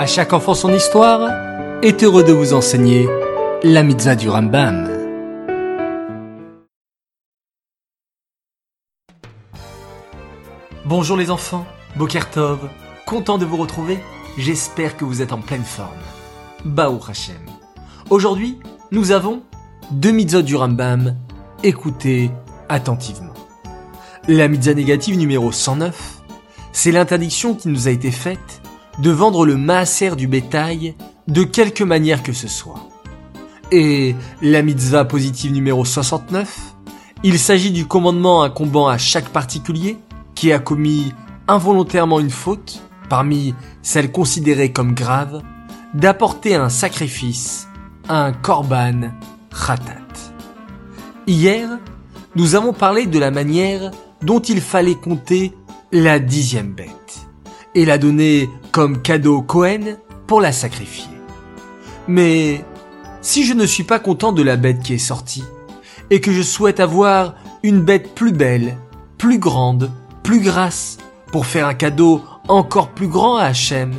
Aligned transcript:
À 0.00 0.06
chaque 0.06 0.32
enfant 0.32 0.54
son 0.54 0.72
histoire 0.72 1.30
est 1.82 2.02
heureux 2.02 2.24
de 2.24 2.32
vous 2.32 2.54
enseigner 2.54 3.06
la 3.62 3.82
mitzvah 3.82 4.14
du 4.14 4.30
Rambam. 4.30 4.88
Bonjour 10.86 11.18
les 11.18 11.30
enfants, 11.30 11.66
Bokertov, 11.96 12.70
content 13.04 13.36
de 13.36 13.44
vous 13.44 13.58
retrouver, 13.58 13.98
j'espère 14.38 14.96
que 14.96 15.04
vous 15.04 15.20
êtes 15.20 15.34
en 15.34 15.42
pleine 15.42 15.64
forme. 15.64 15.90
Baou 16.64 16.98
Hashem. 17.06 17.36
Aujourd'hui, 18.08 18.58
nous 18.92 19.12
avons 19.12 19.42
deux 19.90 20.12
mitzvahs 20.12 20.40
du 20.40 20.56
Rambam, 20.56 21.14
écoutez 21.62 22.30
attentivement. 22.70 23.34
La 24.28 24.48
mitzvah 24.48 24.72
négative 24.72 25.18
numéro 25.18 25.52
109, 25.52 26.22
c'est 26.72 26.90
l'interdiction 26.90 27.54
qui 27.54 27.68
nous 27.68 27.86
a 27.86 27.90
été 27.90 28.10
faite 28.10 28.62
de 28.98 29.10
vendre 29.10 29.46
le 29.46 29.56
maaser 29.56 30.16
du 30.16 30.26
bétail 30.26 30.94
de 31.28 31.42
quelque 31.44 31.84
manière 31.84 32.22
que 32.22 32.32
ce 32.32 32.48
soit. 32.48 32.88
Et 33.70 34.16
la 34.42 34.62
mitzvah 34.62 35.04
positive 35.04 35.52
numéro 35.52 35.84
69, 35.84 36.74
il 37.22 37.38
s'agit 37.38 37.70
du 37.70 37.86
commandement 37.86 38.42
incombant 38.42 38.88
à 38.88 38.98
chaque 38.98 39.28
particulier 39.28 39.98
qui 40.34 40.52
a 40.52 40.58
commis 40.58 41.12
involontairement 41.48 42.20
une 42.20 42.30
faute, 42.30 42.82
parmi 43.08 43.54
celles 43.82 44.10
considérées 44.10 44.72
comme 44.72 44.94
graves, 44.94 45.42
d'apporter 45.94 46.54
un 46.54 46.68
sacrifice, 46.68 47.68
un 48.08 48.32
korban 48.32 49.12
khatat. 49.50 49.94
Hier, 51.26 51.78
nous 52.36 52.54
avons 52.54 52.72
parlé 52.72 53.06
de 53.06 53.18
la 53.18 53.30
manière 53.30 53.90
dont 54.22 54.40
il 54.40 54.60
fallait 54.60 54.94
compter 54.94 55.52
la 55.92 56.18
dixième 56.18 56.72
bête 56.72 57.19
et 57.74 57.84
la 57.84 57.98
donner 57.98 58.50
comme 58.72 59.00
cadeau 59.02 59.38
au 59.38 59.42
Cohen 59.42 59.96
pour 60.26 60.40
la 60.40 60.52
sacrifier. 60.52 61.10
Mais 62.08 62.64
si 63.20 63.44
je 63.44 63.54
ne 63.54 63.66
suis 63.66 63.84
pas 63.84 63.98
content 63.98 64.32
de 64.32 64.42
la 64.42 64.56
bête 64.56 64.80
qui 64.80 64.94
est 64.94 64.98
sortie 64.98 65.44
et 66.10 66.20
que 66.20 66.32
je 66.32 66.42
souhaite 66.42 66.80
avoir 66.80 67.34
une 67.62 67.80
bête 67.80 68.14
plus 68.14 68.32
belle, 68.32 68.76
plus 69.18 69.38
grande, 69.38 69.90
plus 70.22 70.40
grasse 70.40 70.98
pour 71.32 71.46
faire 71.46 71.66
un 71.66 71.74
cadeau 71.74 72.22
encore 72.48 72.90
plus 72.90 73.08
grand 73.08 73.36
à 73.36 73.44
Hachem, 73.44 73.92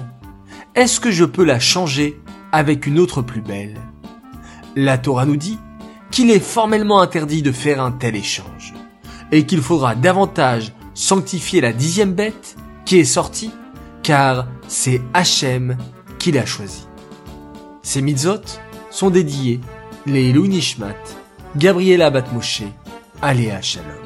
est-ce 0.76 1.00
que 1.00 1.12
je 1.12 1.26
peux 1.26 1.44
la 1.44 1.59
changer 1.59 2.20
avec 2.52 2.86
une 2.86 3.00
autre 3.00 3.22
plus 3.22 3.42
belle? 3.42 3.78
La 4.76 4.98
Torah 4.98 5.26
nous 5.26 5.38
dit 5.38 5.59
qu'il 6.12 6.31
est 6.31 6.40
formellement 6.40 7.02
interdit 7.02 7.42
de 7.42 7.52
faire 7.52 7.81
un 7.81 7.92
tel 7.92 8.16
échange 8.16 8.74
et 9.31 9.46
qu'il 9.46 9.62
faudra 9.62 9.96
davantage 9.96 10.74
sanctifier 10.94 11.62
la 11.62 11.72
dixième 11.72 12.14
bête 12.14 12.58
qui 12.86 13.00
est 13.00 13.06
sortie 13.06 13.52
car 14.04 14.48
c'est 14.68 15.02
Hachem 15.14 15.78
qui 16.20 16.32
l'a 16.32 16.46
choisi. 16.46 16.88
Ces 17.84 18.02
mitzvot 18.02 18.60
sont 18.90 19.10
dédiés 19.10 19.60
les 20.06 20.34
Nishmat, 20.34 20.96
Gabriela 21.56 22.10
Batmoshe, 22.10 22.64
Aléa 23.22 23.62
Shalom. 23.62 24.01